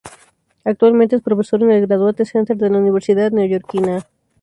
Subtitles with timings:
[0.63, 4.03] Actualmente, es profesor en el Graduate Center de la universidad neoyorkina.